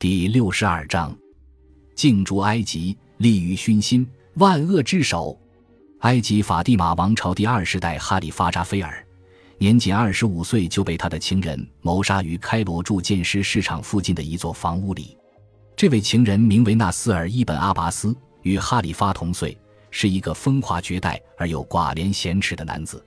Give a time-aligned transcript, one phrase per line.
[0.00, 1.14] 第六十二章，
[1.94, 5.38] 进驻埃及，立于熏心，万恶之首。
[5.98, 9.06] 埃及法蒂玛王朝第二世代哈里发扎菲尔，
[9.58, 15.18] 年仅二十五岁就被他的情人谋杀于开罗铸剑师市场附近的一座房屋里。
[15.76, 19.54] 这位情人名为纳斯尔伊本阿拔斯，与哈里发同岁，
[19.90, 23.04] 是一个风华绝代而又寡廉鲜耻的男子。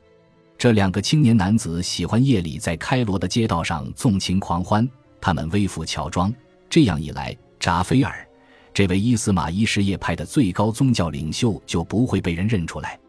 [0.60, 4.88] 这两个青年男子喜欢夜里在开罗的街道上纵情狂欢，
[5.20, 6.32] 他们微服乔装。
[6.74, 8.28] 这样一来，扎菲尔
[8.74, 13.00] 这位伊斯马伊什叶派的最高宗教领袖就不会被人认出来。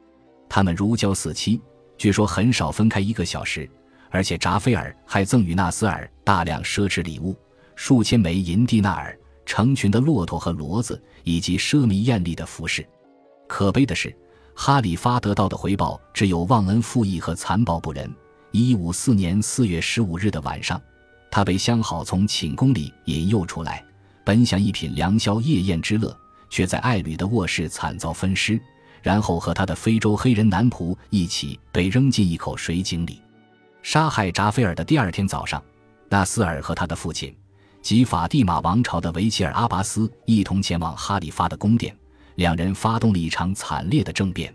[0.50, 1.58] 他们如胶似漆，
[1.96, 3.66] 据说很少分开一个小时，
[4.10, 7.34] 而且扎菲尔还赠予纳斯尔大量奢侈礼物，
[7.74, 9.18] 数千枚银蒂纳尔。
[9.46, 12.86] 成群的骆驼和骡子，以及奢靡艳丽的服饰。
[13.48, 14.14] 可悲的是，
[14.54, 18.14] 哈里发得到的回报只有忘恩负义和残暴不仁。
[18.50, 20.78] 一五四年四月十五日的晚上，
[21.34, 23.84] 他被相好从寝宫里引诱出来，
[24.22, 26.16] 本想一品良宵夜宴之乐，
[26.48, 28.56] 却在爱侣的卧室惨遭分尸，
[29.02, 33.20] 然后和他的非洲黑人男仆一起被扔进一口水井里。
[33.82, 35.60] 杀害扎菲尔的第二天早上，
[36.08, 37.36] 纳斯尔和他的父亲。
[37.82, 41.92] 及法蒂玛王朝的维齐尔阿拔斯一同前往哈里发的宫殿，
[42.36, 44.54] 两人发动了一场惨烈的政变。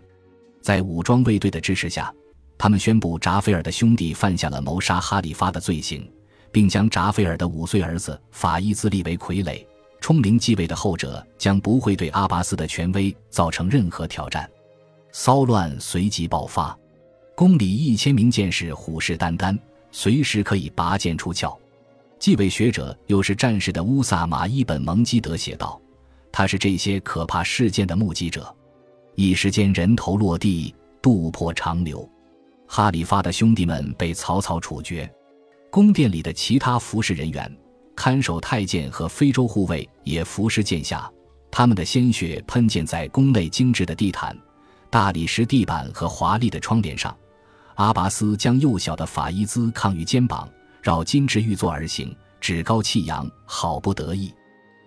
[0.62, 2.10] 在武装卫队的支持下，
[2.56, 6.10] 他们宣布扎菲尔的兄弟犯下了谋杀哈里发的罪行，
[6.52, 9.64] 并将扎菲尔的五岁儿子法伊兹立为傀儡。
[10.00, 14.48] 冲灵继位的后者将不会对阿巴斯的权威造成任何挑战。
[15.12, 16.76] 骚乱随即爆发，
[17.34, 19.58] 宫里一千名剑士虎视眈眈，
[19.92, 21.54] 随时可以拔剑出鞘。
[22.18, 25.80] 既为学者又是战士的乌萨马伊本蒙基德写道
[26.32, 28.54] ：“他是这些可怕事件的目击者。”
[29.16, 32.08] 一时间人头落地，渡破长流。
[32.66, 35.10] 哈里发的兄弟们被草草处决，
[35.70, 37.56] 宫殿里的其他服侍人员、
[37.94, 41.08] 看守太监和非洲护卫也服侍剑下，
[41.48, 44.36] 他们的鲜血喷溅在宫内精致的地毯、
[44.90, 47.16] 大理石地板和华丽的窗帘上。
[47.76, 50.48] 阿拔斯将幼小的法伊兹抗于肩膀。
[50.82, 54.32] 绕金枝玉座而行，趾高气扬，好不得意。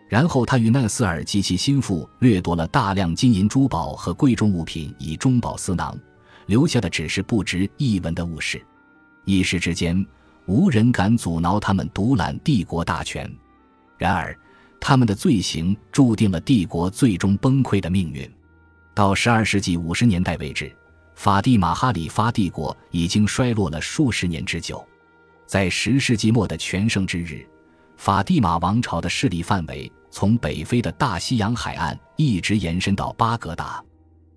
[0.09, 5.95] 然后他与奈斯尔及其心腹掠夺了大量金银珠宝和贵重物品，以中饱私囊，
[6.47, 8.59] 留下的只是不值一文的物事。
[9.23, 10.03] 一时之间，
[10.45, 13.31] 无人敢阻挠他们独揽帝国大权。
[13.97, 14.37] 然而，
[14.79, 18.29] 他们的罪行注定了帝国最终崩溃的命运。
[18.93, 20.75] 到十二世纪五十年代为止，
[21.15, 24.85] 法蒂玛哈里发帝国已经衰落了数十年之久。
[25.45, 27.47] 在十世纪末的全盛之日，
[27.97, 33.83] 法蒂玛王朝的势力范围从北非的大西洋海岸一直延伸到巴格达。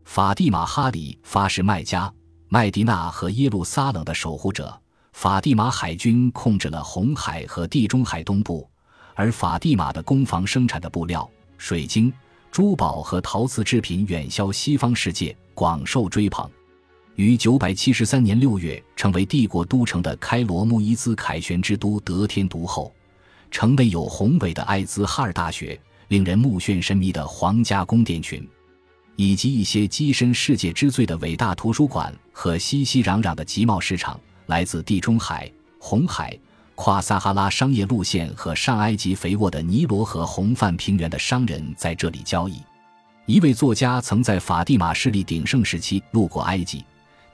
[0.05, 2.13] 法蒂玛哈里发是麦加、
[2.49, 4.81] 麦迪纳和耶路撒冷的守护者。
[5.17, 8.69] 法蒂玛海军控制了红海和地中海东部，
[9.15, 12.13] 而法蒂玛的工坊生产的布料、水晶、
[12.51, 16.47] 珠宝和陶瓷制品远销西方世界，广受追捧。
[17.15, 22.93] 于九百七十三年六月，成为帝国都城的开罗穆伊兹凯旋之都得天独厚，
[23.51, 28.47] 城内有宏伟的艾兹哈尔大学、令人目眩神迷的皇家宫殿群，
[29.17, 34.21] 以及一些跻身世界之最的伟大图书馆和熙熙攘攘的集贸市场。
[34.47, 36.39] 来自地中海、红海、
[36.75, 42.61] 跨撒哈拉商业路线和上埃及肥沃的尼罗河红泛平原的商人在这里交易。
[43.27, 46.85] 一位作家曾在法蒂玛势力鼎盛时期路过埃及。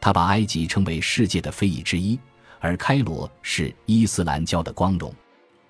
[0.01, 2.19] 他把埃及称为世界的非遗之一，
[2.59, 5.15] 而开罗是伊斯兰教的光荣，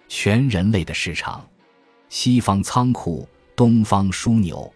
[0.08, 1.46] 全人类的市场，
[2.08, 4.72] 西方仓库，东方枢纽。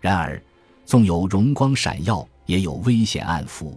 [0.00, 0.40] 然而，
[0.84, 3.76] 纵有荣光闪耀，也有危险暗伏。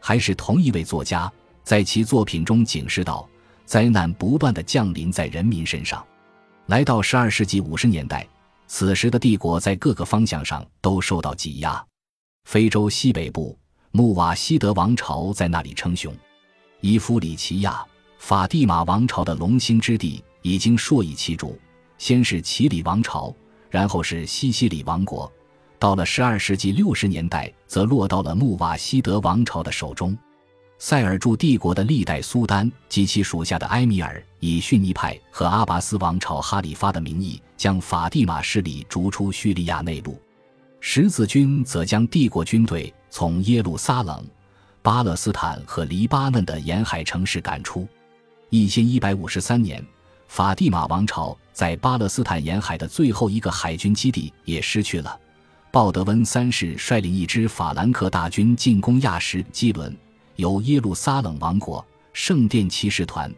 [0.00, 1.30] 还是同一位作家
[1.64, 3.26] 在其作品中警示道：
[3.64, 6.06] 灾难不断的降临在人民身上。
[6.66, 8.26] 来到十二世纪五十年代，
[8.66, 11.84] 此时的帝国在各个方向上都受到挤压，
[12.44, 13.58] 非洲西北部。
[13.92, 16.12] 穆瓦希德王朝在那里称雄，
[16.80, 17.84] 伊夫里奇亚
[18.18, 21.56] 法蒂玛王朝的龙兴之地已经硕以其主。
[21.96, 23.32] 先是奇里王朝，
[23.70, 25.32] 然后是西西里王国，
[25.78, 30.18] 到了十二世纪六十年代，则落到了穆瓦希德王朝的手中。
[30.86, 40.20] 塞尔柱帝国的历代苏丹及其属下的埃米尔，以逊尼派和阿拔斯王朝哈里发的名义，将法蒂玛势力逐出叙利亚内陆。
[40.80, 42.92] 十字军则将帝国军队。
[43.08, 44.22] 从耶路撒冷、
[44.82, 47.88] 巴勒斯坦和黎巴嫩的沿海城市赶出。
[48.50, 49.82] 一千一百五十三年，
[50.28, 55.18] 法蒂玛王朝在巴勒斯坦沿海的最后一个海军基地也失去了。
[55.72, 59.96] 鲍德温三世率领一支法兰克大军进攻亚什基伦，
[60.36, 63.32] 由耶路撒冷王国圣殿骑士团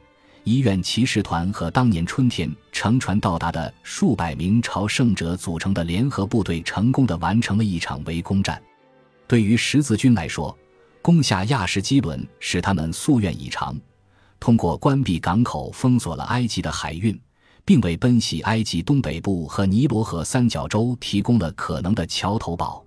[0.45, 8.63] 医院骑士团和当年春天乘船到达的数百名朝圣者组成的联合部队，成功的完成了一场围攻战。
[9.27, 10.57] 对于十字军来说，
[11.03, 13.77] 攻下亚什基伦使他们夙愿以偿。
[14.39, 17.19] 通过关闭港口，封锁了埃及的海运，
[17.65, 22.85] 并为奔袭埃及东北部和尼罗河三角洲提供了可能的桥头堡。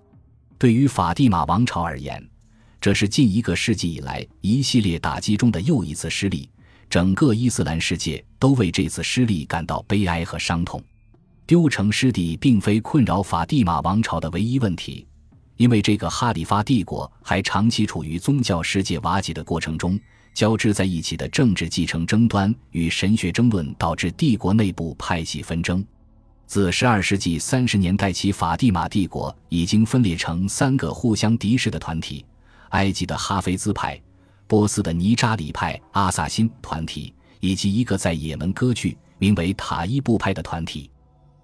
[0.56, 2.26] 对于法蒂玛王朝而言，
[2.80, 6.48] 这是近一个世纪以来一系列打击中的又一次失利。
[6.88, 10.82] 整个伊斯兰世界都为这次失利感到悲哀和伤痛。
[11.46, 15.06] 丢城失地并非困扰法蒂玛王朝的唯一问题，
[15.56, 19.98] 因为这个哈里发帝国还长期处于宗教世界瓦解的过程中。
[20.32, 25.84] 交织在一起的政治继承争端与神学争论导致帝国内部派系纷争。
[26.46, 32.24] 自12世纪30年代起，法蒂玛帝国已经分裂成三个互相敌视的团体：
[32.70, 34.00] 埃及的哈菲兹派、
[34.46, 40.90] 波斯的尼扎里派阿萨辛团体，以及一个在也门割据、名为塔伊布派的团体。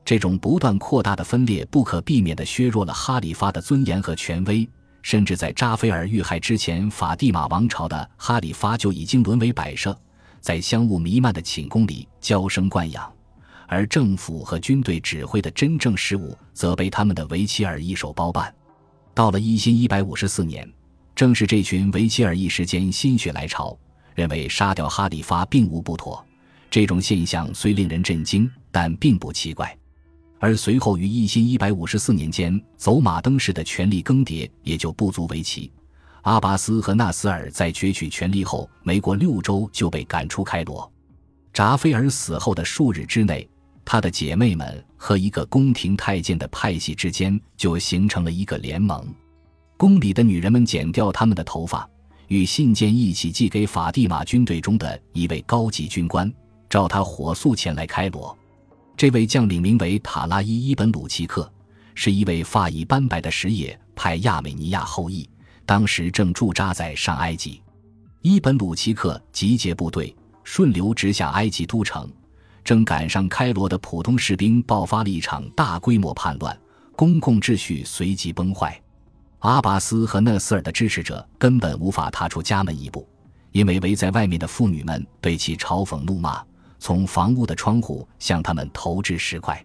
[0.05, 4.69] 这种不断扩大的分裂不可避免地削弱了哈里发的尊严和权威。
[5.03, 9.97] 甚至在扎菲尔遇害之前，法蒂玛王朝的哈里发就已经沦为摆设，
[10.41, 13.09] 在香雾弥漫的寝宫里娇生惯养，
[13.69, 18.53] 而政府和军队指挥的真正事务则被他们的维齐尔一手包办。
[19.15, 20.69] 到了一新一百五十四年，
[21.17, 23.77] 正是这群维齐尔一时间心血来潮，
[24.15, 26.23] 认为杀掉哈里发并无不妥。
[26.71, 29.75] 这种现象虽令人震惊，但并不奇怪。
[30.39, 35.73] 而随后于一新一百五十四年间走马灯式的权力更迭也就不足为奇。
[36.21, 40.93] 阿拔斯和纳斯尔在攫取权力后，没过六周就被赶出开罗。
[41.51, 43.49] 扎菲尔死后的数日之内，
[43.87, 49.03] 他的姐妹们和一个宫廷太监的派系之间就形成了一个联盟。
[49.77, 51.89] 宫里的女人们剪掉他们的头发，
[52.29, 56.33] 与信件一起寄给法蒂玛军队中的一位高级军官，
[56.71, 58.37] 召他火速前来开罗。
[58.97, 61.51] 这位将领名为塔拉伊·伊本·鲁奇克，
[61.95, 65.29] 是一位发已斑白的什叶派亚美尼亚后裔，
[65.67, 67.61] 当时正驻扎在上埃及。
[68.23, 72.11] 伊本·鲁奇克集结部队，顺流直下埃及都城，
[72.65, 76.59] 正赶上开罗的普通士兵爆发了一场大规模叛乱，
[76.97, 78.81] 公共秩序随即崩坏。
[79.41, 83.09] 阿拔斯和纳斯尔的支持者根本无法踏出家门一步，
[83.53, 86.43] 因为围在外面的妇女们对其嘲讽怒骂。
[86.79, 89.65] 从房屋的窗户向他们投掷石块。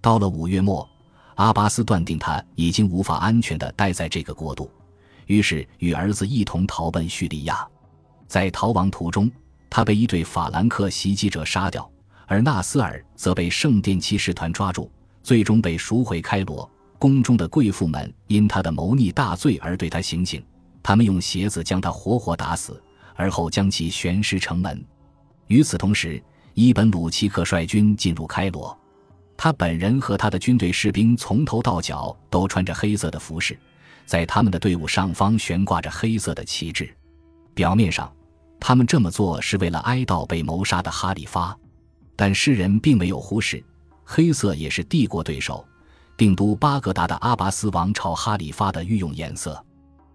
[0.00, 0.88] 到了五月末，
[1.34, 4.70] 阿巴斯断定他已经无法安全地待在这个国度，
[5.26, 7.66] 于是与儿子一同逃奔叙利亚。
[8.28, 9.30] 在逃亡途中，
[9.68, 11.90] 他被一队法兰克袭击者杀掉，
[12.26, 14.90] 而纳斯尔则被圣殿骑士团抓住，
[15.22, 16.70] 最终被赎回开罗。
[17.04, 20.42] 宫中的贵妇们因他的谋逆大罪而对他行刑，
[20.82, 22.82] 他们用鞋子将他活活打死，
[23.14, 24.82] 而后将其悬尸城门。
[25.48, 26.18] 与此同时，
[26.54, 28.74] 伊本·鲁奇克率军进入开罗，
[29.36, 33.54] 他本人和他的军队士兵从头到脚都穿着黑色的服饰，
[34.06, 36.90] 在他们的队伍上方悬挂着黑色的旗帜。
[37.52, 38.10] 表面上，
[38.58, 41.54] 他们这么做是为了哀悼被谋杀的哈里发，
[42.16, 43.62] 但世人并没有忽视，
[44.04, 45.62] 黑色也是帝国对手
[46.16, 49.64] 定都巴格达的阿拔斯王朝哈里发的御用颜色。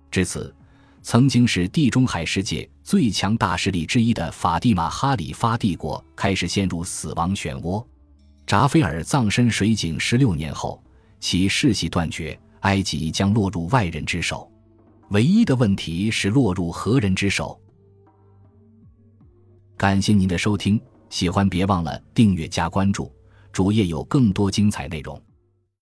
[0.10, 0.54] 至此。
[1.02, 7.84] 曾经是地中海世界最强大势力之一的法蒂玛哈里发帝国开始陷入死亡漩涡。
[8.46, 10.84] 扎菲尔葬身水井十六年后，
[11.22, 14.52] 其世系断绝，埃及将落入外人之手。
[15.12, 17.58] 唯一的问题是落入何人之手？
[19.78, 23.10] 感谢您的收听，喜欢别忘了订阅加关注，
[23.54, 25.20] 主页有更多精彩内容。